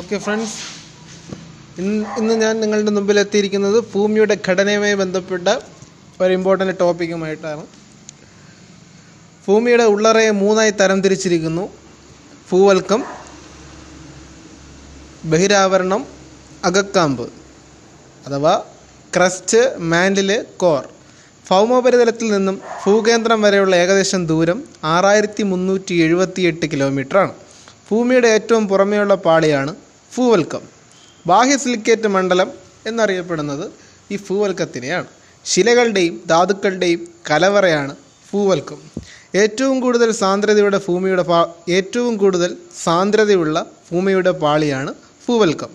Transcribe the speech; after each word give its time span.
Okay 0.00 0.16
friends 0.18 0.58
ഇന്ന് 2.18 2.34
ഞാൻ 2.34 2.54
നിങ്ങളുടെ 2.60 2.90
മുമ്പിൽ 2.90 3.18
എത്തിയിരിക്കുന്നത് 3.20 3.78
ഭൂമിയുടെ 3.92 4.34
ഘടനയുമായി 4.48 4.94
ബന്ധപ്പെട്ട 4.94 5.46
ഒരു 6.20 6.32
ഇമ്പോർട്ടന്റ് 6.32 6.74
ടോപ്പിക്കുമായിട്ടാണ് 6.78 7.64
ഭൂമിയുടെ 9.48 9.84
ഉള്ളറയെ 9.84 10.32
മൂന്നായി 10.42 10.70
തരം 10.70 10.98
തിരിച്ചിരിക്കുന്നു 11.00 11.64
ഭൂവൽക്കം 12.50 13.00
ബഹിരാവരണം 15.24 16.02
അകക്കാമ്പ് 16.64 17.26
അഥവാ 18.24 18.54
ക്രസ്റ്റ് 19.12 19.60
മാൻഡിൽ 19.90 20.30
കോർ. 20.56 20.82
ഭൗമോപരിതലത്തിൽ 21.46 22.28
നിന്നും 22.32 22.56
ഭൂകേന്ദ്രം 22.82 23.40
വരെയുള്ള 23.42 23.74
ഏകദേശം 23.76 24.26
ദൂരം 24.26 24.58
ആറായിരത്തി 24.84 25.42
മുന്നൂറ്റി 25.42 25.94
എഴുപത്തിയെട്ട് 26.04 26.66
കിലോമീറ്ററാണ് 26.72 27.32
ഭൂമിയുടെ 27.92 28.28
ഏറ്റവും 28.28 28.68
പുറമേയുള്ള 28.68 29.14
പാളിയാണ് 29.14 29.72
ഭൂവൽക്കം. 30.16 30.62
ബാഹ്യ 31.26 31.56
സിലിക്കേറ്റ് 31.56 32.08
മണ്ഡലം 32.08 32.50
എന്നറിയപ്പെടുന്നത് 32.86 33.64
ഈ 34.12 34.16
ഭൂവൽക്കത്തിനെയാണ്. 34.16 35.08
ശിലകളുടെയും 35.44 36.14
ധാതുക്കളുടെയും 36.30 37.00
കലവറയാണ് 37.30 37.96
ഭൂവൽക്കം. 38.30 38.78
ഏറ്റവും 39.34 39.80
കൂടുതൽ 39.80 40.12
സാന്ദ്രതയുടെ 40.12 40.80
ഭൂമിയുടെ 40.86 41.22
പാ 41.22 41.40
ഏറ്റവും 41.68 42.16
കൂടുതൽ 42.16 42.56
സാന്ദ്രതയുള്ള 42.84 43.66
ഭൂമിയുടെ 43.90 44.30
പാളിയാണ് 44.44 44.94
ഭൂവൽക്കം. 45.26 45.70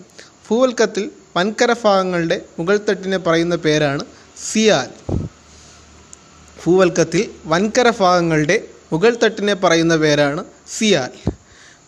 ഭൂവൽക്കത്തിൽ 0.48 1.10
വൻകര 1.36 1.72
ഭാഗങ്ങളുടെ 1.84 2.40
മുകൾത്തട്ടിനെ 2.58 3.16
പറയുന്ന 3.16 3.56
പേരാണ് 3.56 4.04
സിയാൽ. 4.50 4.90
ഭൂവൽക്കത്തിൽ 6.64 7.30
വൻകര 7.46 7.88
ഭാഗങ്ങളുടെ 8.00 8.58
മുകൾത്തട്ടിനെ 8.92 9.54
പറയുന്ന 9.54 9.96
പേരാണ് 9.96 10.44
സിയാൽ. 10.78 11.12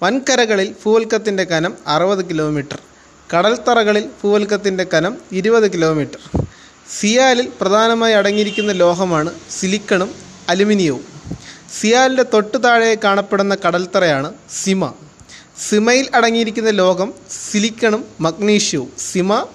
വൻകരകളിൽ 0.02 0.74
ഭൂവൽക്കത്തിന്റെ 0.84 1.44
കനം 1.44 1.74
അറുപത് 1.86 2.28
കിലോമീറ്റർ. 2.28 2.78
കടൽത്തറകളിൽ 3.34 4.04
ഭൂവൽക്കത്തിന്റെ 4.22 4.84
കനം 4.94 5.16
ഇരുപത് 5.32 5.72
കിലോമീറ്റർ. 5.72 6.46
സിയാലിൽ 6.98 7.48
പ്രധാനമായി 7.60 8.14
അടങ്ങിയിരിക്കുന്ന 8.14 8.72
ലോഹമാണ് 8.72 9.34
സിലിക്കണും 9.50 10.14
അലുമിനിയവും. 10.48 11.04
സിയാലിന്റെ 11.80 12.22
തൊട്ടു 12.22 12.58
താഴെ 12.58 12.96
കാണപ്പെടുന്ന 13.04 13.56
കടൽത്തറയാണ് 13.66 14.34
സിമ. 14.64 14.92
സിമയിൽ 15.68 16.08
അടങ്ങിയിരിക്കുന്ന 16.14 16.70
ലോഹം 16.70 17.14
സിലിക്കണും 17.50 18.04
മഗ്നീഷ്യവും. 18.20 18.92
സിമ 18.98 19.46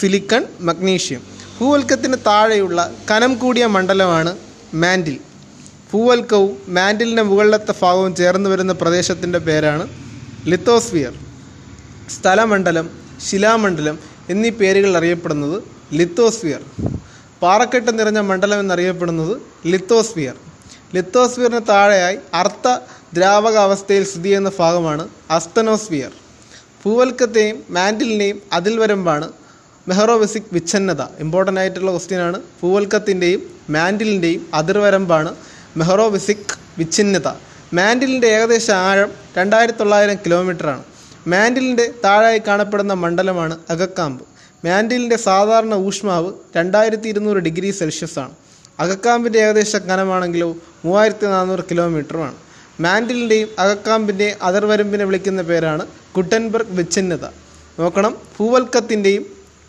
സിലിക്കൺ 0.00 0.44
മഗ്നീഷ്യം. 0.60 1.22
ഭൂവൽക്കത്തിന് 1.60 2.16
താഴെയുള്ള 2.26 2.92
കനം 3.10 3.34
കൂടിയ 3.34 3.66
മണ്ഡലമാണ് 3.66 4.38
മാൻഡിൽ. 4.74 5.31
ഭൂവൽക്കവും 5.92 6.52
മാൻഡിലിന്റെ 6.76 7.24
മുകളിലത്തെ 7.30 7.74
ഭാഗവും 7.80 8.12
ചേർന്ന് 8.20 8.48
വരുന്ന 8.52 8.72
പ്രദേശത്തിന്റെ 8.82 9.40
പേരാണ് 9.46 9.84
ലിത്തോസ്ഫിയർ. 10.50 11.12
സ്ഥലമണ്ഡലം 12.14 12.86
ശിലാമണ്ഡലം 13.26 13.96
എന്നീ 14.32 14.50
പേരുകൾ 14.60 14.92
അറിയപ്പെടുന്നത് 15.00 15.56
ലിത്തോസ്ഫിയർ. 15.98 16.62
പാറക്കെട്ട് 17.42 17.92
നിറഞ്ഞ 17.98 18.20
മണ്ഡലം 18.30 18.58
എന്നറിയപ്പെടുന്നത് 18.64 19.34
ലിത്തോസ്ഫിയർ. 19.72 20.34
ലിത്തോസ്ഫിയറിന് 20.96 21.62
താഴെയായി 21.72 22.18
അർത്ഥ 22.40 22.66
ദ്രാവകാവസ്ഥയിൽ 23.16 24.04
സ്ഥിതി 24.10 24.28
ചെയ്യുന്ന 24.28 24.50
ഭാഗമാണ് 24.60 25.04
അസ്തനോസ്ഫിയർ. 25.36 26.12
ഭൂവൽക്കത്തെയും 26.82 27.56
മാൻഡിലിനെയും 27.76 28.38
അതിൽ 28.58 28.74
വരുമ്പാണ് 28.82 29.26
മെഹറോബെസിക് 29.86 30.50
വിച്ഛന്നത. 30.56 31.02
ഇമ്പോർട്ടന്റ് 31.24 31.60
ആയിട്ടുള്ള 31.62 31.90
ക്വസ്റ്റ്യനാണ് 31.94 32.38
ഭൂവൽക്കത്തിന്റെയും 32.60 33.40
മാൻഡിലിന്റെയും 33.76 34.42
അതിർവരമ്പാണ് 34.60 35.30
മെഹറോബെസിക് 35.76 36.58
വിച്ഛിന്നത. 36.78 37.28
മാൻഡിലിന്റെ 37.74 38.26
ഏകദേശ 38.26 38.70
ആഴം 38.70 39.10
രണ്ടായിരത്തി 39.38 39.78
തൊള്ളായിരം 39.78 40.14
കിലോമീറ്ററാണ്. 40.14 40.82
മാൻഡിലിന്റെ 41.26 41.94
താഴായി 42.04 42.38
കാണപ്പെടുന്ന 42.46 42.92
മണ്ഡലമാണ് 42.92 43.58
അകക്കാമ്പ്. 43.70 44.22
മാൻഡിലിന്റെ 44.64 45.16
സാധാരണ 45.16 45.74
ഊഷ്മാവ് 45.74 46.32
രണ്ടായിരത്തി 46.56 47.08
ഇരുന്നൂറ് 47.08 47.38
ഡിഗ്രി 47.38 47.70
സെൽഷ്യസ് 47.70 48.18
ആണ്. 48.18 48.30
അകക്കാമ്പിന്റെ 48.80 49.38
ഏകദേശ 49.38 49.76
കനമാണെങ്കിലോ 49.76 50.56
മൂവായിരത്തി 50.84 51.26
നാനൂറ് 51.26 51.64
കിലോമീറ്ററുമാണ്. 51.70 52.34
മാൻഡിലിന്റെയും 52.80 53.48
അകക്കാമ്പിന്റെയും 53.58 54.36
അതിർവരമ്പിനെ 54.42 55.04
വിളിക്കുന്ന 55.04 55.42
പേരാണ് 55.42 55.86
കുട്ടൻബർഗ് 56.16 56.70
വിച്ഛിന്നത. 56.70 57.24
നോക്കണം 57.78 58.16
ഭൂവൽക്കത്തിന്റെയും 58.38 59.26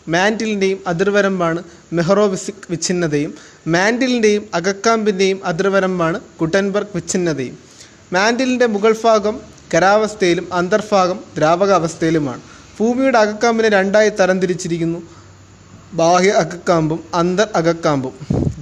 മാൻഡിലിന്റെയും 0.08 0.80
അതിർവരമ്പാണ് 0.86 1.62
മെഹറോവിസിക് 1.92 2.54
വിച്ഛിന്നതയും. 2.70 3.34
മാൻഡിലിന്റെയും 3.66 4.48
അകക്കാമ്പിന്റെയും 4.54 5.40
അതിർവരമ്പാണ് 5.44 6.20
കുട്ടൻബർഗ് 6.40 6.88
വിച്ഛിന്നതയും. 6.94 7.58
മാൻഡിലിന്റെ 8.12 8.66
മുകൾ 8.66 8.96
ഭാഗം 9.04 9.40
ഖരാവസ്ഥയിലും 9.74 10.48
അന്തർഭാഗം 10.52 11.20
ദ്രാവകാവസ്ഥയിലുമാണ്. 11.36 12.40
ഭൂമിയുടെ 12.80 13.18
അകക്കാമ്പിനെ 13.18 13.68
രണ്ടായി 13.68 14.08
തരംതിരിച്ചിരിക്കുന്നു. 14.08 15.02
ബാഹ്യ 15.92 16.30
അകക്കാമ്പും 16.30 17.04
അന്തർ 17.14 17.48
അകക്കാമ്പും. 17.56 18.12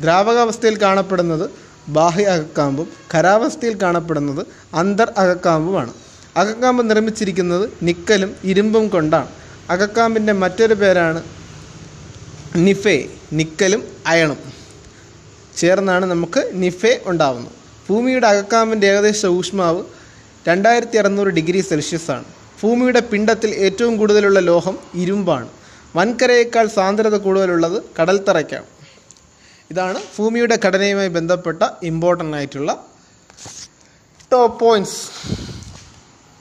ദ്രാവകാവസ്ഥയിൽ 0.00 0.82
കാണപ്പെടുന്നത് 0.82 1.50
ബാഹ്യ 1.88 2.24
അകക്കാമ്പും 2.24 2.88
ഖരാവസ്ഥയിൽ 3.14 3.82
കാണപ്പെടുന്നത് 3.82 4.46
അന്തർ 4.74 5.12
അകക്കാമ്പുമാണ്. 5.19 5.92
അകക്കാമ്പ് 6.36 6.90
നിർമ്മിച്ചിരിക്കുന്നത് 6.90 7.70
നിക്കലും 7.82 8.36
ഇരുമ്പും 8.44 8.88
കൊണ്ടാണ്. 8.88 9.28
അകക്കാമ്പിന്റെ 9.70 10.32
മറ്റൊരു 10.32 10.74
പേരാണ് 10.74 11.22
നിഫേ 12.56 13.08
നിക്കലും 13.32 13.84
അയണും. 14.06 14.51
ചേർന്നാണ് 15.60 16.04
നമുക്ക് 16.12 16.50
നിഫെ 16.62 16.92
ഉണ്ടാവുന്നത്. 17.06 17.56
ഭൂമിയുടെ 17.88 18.26
അകക്കാമ്പിന്റെ 18.26 18.86
ഏകദേശ 18.92 19.26
ഊഷ്മാവ് 19.38 19.82
രണ്ടായിരത്തി 20.48 20.96
അറുന്നൂറ് 20.98 21.30
ഡിഗ്രി 21.38 21.60
സെൽഷ്യസ് 21.60 22.10
ആണ്. 22.10 22.24
ഭൂമിയുടെ 22.60 23.00
പിണ്ടത്തിൽ 23.00 23.50
ഏറ്റവും 23.66 23.96
കൂടുതലുള്ള 23.96 24.40
ലോഹം 24.50 24.78
ഇരുമ്പാണ്. 24.94 25.48
വൻകരയേക്കാൾ 25.96 26.66
സാന്ദ്രത 26.76 27.16
കൂടുതലുള്ളത് 27.16 27.82
കടൽത്തറയ്ക്കാണ്. 27.98 28.68
ഇതാണ് 29.72 29.98
ഭൂമിയുടെ 30.16 30.56
ഘടനയുമായി 30.64 31.08
ബന്ധപ്പെട്ട 31.18 31.62
ഇമ്പോർട്ടന്റ് 31.90 32.36
ആയിട്ടുള്ള 32.36 32.70
ടോപ്പ് 34.32 34.60
പോയിന്റ്സ് 34.64 35.00